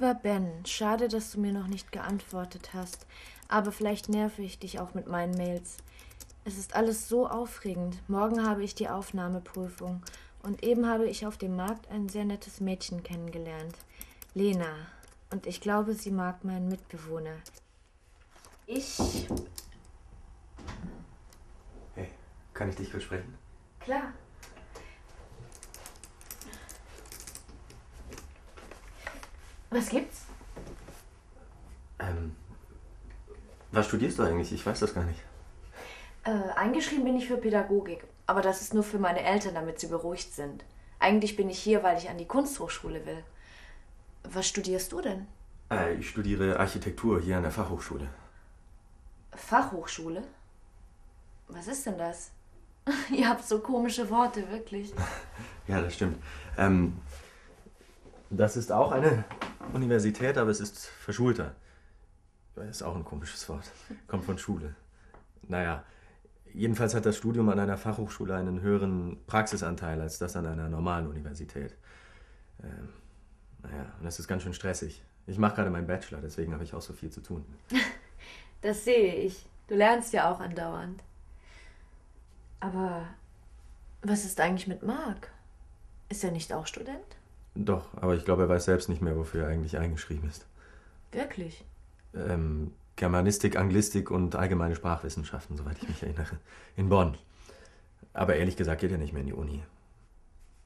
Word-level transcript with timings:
Lieber 0.00 0.14
Ben, 0.14 0.64
schade, 0.64 1.08
dass 1.08 1.30
du 1.30 1.40
mir 1.40 1.52
noch 1.52 1.66
nicht 1.66 1.92
geantwortet 1.92 2.70
hast, 2.72 3.06
aber 3.48 3.70
vielleicht 3.70 4.08
nerve 4.08 4.40
ich 4.40 4.58
dich 4.58 4.80
auch 4.80 4.94
mit 4.94 5.08
meinen 5.08 5.34
Mails. 5.34 5.76
Es 6.44 6.56
ist 6.56 6.74
alles 6.74 7.08
so 7.08 7.28
aufregend. 7.28 7.96
Morgen 8.08 8.46
habe 8.46 8.64
ich 8.64 8.74
die 8.74 8.88
Aufnahmeprüfung. 8.88 10.02
Und 10.42 10.62
eben 10.64 10.86
habe 10.86 11.06
ich 11.06 11.26
auf 11.26 11.36
dem 11.36 11.54
Markt 11.54 11.88
ein 11.90 12.08
sehr 12.08 12.24
nettes 12.24 12.60
Mädchen 12.60 13.02
kennengelernt. 13.02 13.76
Lena. 14.34 14.74
Und 15.30 15.46
ich 15.46 15.60
glaube, 15.60 15.94
sie 15.94 16.10
mag 16.10 16.42
meinen 16.44 16.68
Mitbewohner. 16.68 17.36
Ich. 18.66 18.98
Hey, 21.94 22.08
kann 22.54 22.70
ich 22.70 22.76
dich 22.76 22.88
versprechen? 22.88 23.36
Klar. 23.80 24.12
Was 29.68 29.88
gibt's? 29.88 30.24
Ähm, 32.00 32.34
was 33.70 33.86
studierst 33.86 34.18
du 34.18 34.22
eigentlich? 34.22 34.52
Ich 34.52 34.64
weiß 34.64 34.80
das 34.80 34.94
gar 34.94 35.04
nicht. 35.04 35.20
Äh, 36.30 36.52
eingeschrieben 36.54 37.04
bin 37.04 37.16
ich 37.16 37.26
für 37.26 37.36
Pädagogik. 37.36 38.04
Aber 38.26 38.40
das 38.40 38.60
ist 38.60 38.72
nur 38.72 38.84
für 38.84 39.00
meine 39.00 39.22
Eltern, 39.22 39.54
damit 39.54 39.80
sie 39.80 39.88
beruhigt 39.88 40.32
sind. 40.32 40.64
Eigentlich 41.00 41.34
bin 41.34 41.50
ich 41.50 41.58
hier, 41.58 41.82
weil 41.82 41.98
ich 41.98 42.08
an 42.08 42.18
die 42.18 42.26
Kunsthochschule 42.26 43.04
will. 43.04 43.24
Was 44.22 44.46
studierst 44.46 44.92
du 44.92 45.00
denn? 45.00 45.26
Äh, 45.72 45.94
ich 45.94 46.08
studiere 46.10 46.60
Architektur 46.60 47.20
hier 47.20 47.36
an 47.38 47.42
der 47.42 47.50
Fachhochschule. 47.50 48.08
Fachhochschule? 49.32 50.22
Was 51.48 51.66
ist 51.66 51.86
denn 51.86 51.98
das? 51.98 52.30
Ihr 53.10 53.28
habt 53.28 53.44
so 53.44 53.58
komische 53.58 54.08
Worte, 54.10 54.48
wirklich. 54.50 54.92
Ja, 55.68 55.80
das 55.80 55.94
stimmt. 55.94 56.20
Ähm, 56.58 56.98
das 58.28 58.56
ist 58.56 58.72
auch 58.72 58.90
eine 58.90 59.24
Universität, 59.72 60.36
aber 60.36 60.50
es 60.50 60.58
ist 60.58 60.86
verschulter. 60.86 61.54
Das 62.56 62.66
ist 62.68 62.82
auch 62.82 62.96
ein 62.96 63.04
komisches 63.04 63.48
Wort. 63.48 63.70
Kommt 64.08 64.24
von 64.24 64.36
Schule. 64.36 64.74
Naja, 65.42 65.84
jedenfalls 66.54 66.94
hat 66.94 67.06
das 67.06 67.16
Studium 67.16 67.48
an 67.48 67.58
einer 67.58 67.76
Fachhochschule 67.76 68.34
einen 68.34 68.60
höheren 68.60 69.18
Praxisanteil 69.26 70.00
als 70.00 70.18
das 70.18 70.36
an 70.36 70.46
einer 70.46 70.68
normalen 70.68 71.06
Universität. 71.06 71.74
Ähm, 72.62 72.88
naja, 73.62 73.92
und 73.98 74.04
das 74.04 74.18
ist 74.18 74.28
ganz 74.28 74.42
schön 74.42 74.54
stressig. 74.54 75.02
Ich 75.26 75.38
mache 75.38 75.56
gerade 75.56 75.70
meinen 75.70 75.86
Bachelor, 75.86 76.20
deswegen 76.20 76.52
habe 76.52 76.64
ich 76.64 76.74
auch 76.74 76.80
so 76.82 76.92
viel 76.92 77.10
zu 77.10 77.20
tun. 77.20 77.44
Das 78.62 78.84
sehe 78.84 79.14
ich. 79.14 79.46
Du 79.68 79.74
lernst 79.74 80.12
ja 80.12 80.30
auch 80.30 80.38
andauernd. 80.38 81.02
Aber 82.60 83.06
was 84.02 84.26
ist 84.26 84.38
eigentlich 84.38 84.66
mit 84.66 84.82
Marc? 84.82 85.30
Ist 86.10 86.24
er 86.24 86.30
nicht 86.30 86.52
auch 86.52 86.66
Student? 86.66 87.16
Doch, 87.54 87.88
aber 87.96 88.14
ich 88.14 88.24
glaube, 88.26 88.42
er 88.42 88.48
weiß 88.50 88.66
selbst 88.66 88.88
nicht 88.88 89.00
mehr, 89.00 89.16
wofür 89.16 89.44
er 89.44 89.48
eigentlich 89.48 89.78
eingeschrieben 89.78 90.28
ist. 90.28 90.46
Wirklich? 91.12 91.64
Ähm, 92.14 92.72
Germanistik, 93.00 93.56
Anglistik 93.56 94.10
und 94.10 94.36
allgemeine 94.36 94.76
Sprachwissenschaften, 94.76 95.56
soweit 95.56 95.82
ich 95.82 95.88
mich 95.88 96.02
erinnere. 96.02 96.38
In 96.76 96.90
Bonn. 96.90 97.16
Aber 98.12 98.36
ehrlich 98.36 98.58
gesagt 98.58 98.82
geht 98.82 98.92
er 98.92 98.98
nicht 98.98 99.14
mehr 99.14 99.22
in 99.22 99.28
die 99.28 99.32
Uni. 99.32 99.62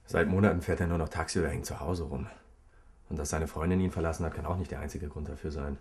Seit 0.05 0.27
Monaten 0.27 0.61
fährt 0.61 0.81
er 0.81 0.89
nur 0.89 0.99
noch 0.99 1.09
Taxi 1.09 1.39
oder 1.39 1.49
hängt 1.49 1.65
zu 1.65 1.79
Hause 1.79 2.03
rum. 2.03 2.27
Und 3.09 3.21
dass 3.21 3.31
seine 3.31 3.47
Freundin 3.47 3.79
ihn 3.79 3.93
verlassen 3.93 4.27
hat, 4.27 4.35
kann 4.35 4.47
auch 4.47 4.57
nicht 4.57 4.73
der 4.73 4.81
einzige 4.81 5.07
Grund 5.07 5.29
dafür 5.29 5.53
sein. 5.53 5.79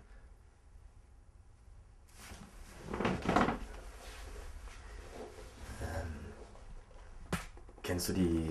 Ähm, 5.82 6.14
kennst 7.82 8.10
du 8.10 8.12
die. 8.12 8.48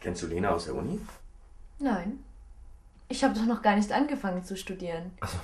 Kennst 0.00 0.22
du 0.22 0.28
Lena 0.28 0.48
aus 0.52 0.64
der 0.64 0.76
Uni? 0.76 0.98
Nein. 1.78 2.24
Ich 3.08 3.22
habe 3.22 3.34
doch 3.34 3.46
noch 3.46 3.62
gar 3.62 3.76
nicht 3.76 3.92
angefangen 3.92 4.44
zu 4.44 4.56
studieren. 4.56 5.12
Also. 5.20 5.38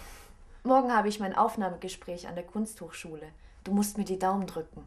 Morgen 0.64 0.92
habe 0.92 1.08
ich 1.08 1.20
mein 1.20 1.36
Aufnahmegespräch 1.36 2.26
an 2.26 2.34
der 2.34 2.44
Kunsthochschule. 2.44 3.28
Du 3.64 3.72
musst 3.72 3.98
mir 3.98 4.04
die 4.04 4.18
Daumen 4.18 4.46
drücken. 4.46 4.84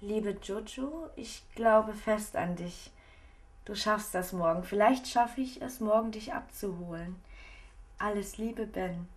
Liebe 0.00 0.30
Jojo, 0.42 1.10
ich 1.16 1.42
glaube 1.54 1.92
fest 1.92 2.36
an 2.36 2.56
dich. 2.56 2.92
Du 3.64 3.74
schaffst 3.74 4.14
das 4.14 4.32
morgen. 4.32 4.62
Vielleicht 4.64 5.06
schaffe 5.06 5.42
ich 5.42 5.60
es 5.60 5.80
morgen, 5.80 6.12
dich 6.12 6.32
abzuholen. 6.32 7.16
Alles 7.98 8.38
Liebe, 8.38 8.66
Ben. 8.66 9.08